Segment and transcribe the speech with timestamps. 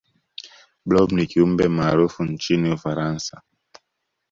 [0.85, 3.41] blob ni kiumbe maarufu nchini ufaransa